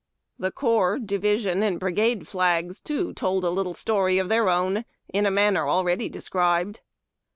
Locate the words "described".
6.09-6.79